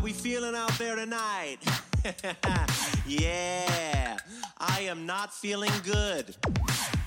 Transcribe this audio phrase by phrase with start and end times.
[0.00, 1.58] we feeling out there tonight?
[3.06, 4.16] yeah,
[4.58, 6.34] I am not feeling good.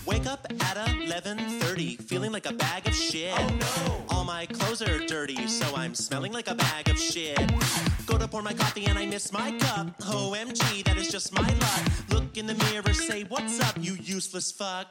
[0.05, 3.34] Wake up at 11:30, feeling like a bag of shit.
[3.35, 4.16] Oh no!
[4.16, 7.40] All my clothes are dirty, so I'm smelling like a bag of shit.
[8.05, 9.98] Go to pour my coffee and I miss my cup.
[9.99, 11.84] OMG, that is just my luck.
[12.10, 14.88] Look in the mirror, say what's up, you useless fuck.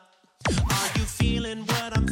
[0.49, 2.04] Are you feeling what I'm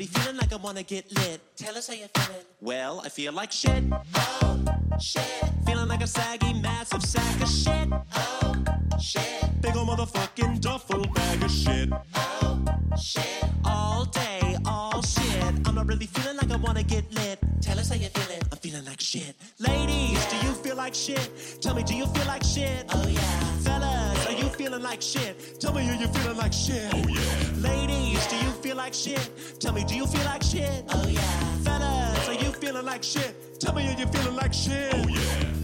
[0.00, 1.42] Really feeling like I wanna get lit.
[1.58, 2.40] Tell us how you're feeling.
[2.62, 3.84] Well, I feel like shit.
[4.14, 4.58] Oh,
[4.98, 5.22] shit.
[5.66, 7.86] Feeling like a saggy, massive sack of shit.
[8.16, 8.54] Oh,
[8.98, 9.60] shit.
[9.60, 11.90] Big ol' motherfucking duffel bag of shit.
[12.14, 12.64] Oh,
[12.98, 13.44] shit.
[13.66, 15.68] All day, all shit.
[15.68, 17.38] I'm not really feeling like I wanna get lit.
[17.60, 18.40] Tell us how you're feeling.
[18.50, 19.36] I'm feeling like shit.
[19.58, 21.28] Ladies, do you feel like shit?
[21.60, 22.86] Tell me, do you feel like shit?
[22.88, 23.20] Oh, yeah.
[23.66, 25.60] Fellas, are you feeling like shit?
[25.60, 26.88] Tell me, are you feeling like shit?
[26.94, 27.68] Oh, yeah.
[27.68, 28.49] Ladies, do you feel
[28.90, 29.60] like shit?
[29.60, 30.84] Tell me, do you feel like shit?
[30.88, 31.20] Oh, yeah.
[31.62, 33.60] Fellas, are you feeling like shit?
[33.60, 34.92] Tell me, are you feeling like shit?
[34.92, 35.59] Oh, yeah.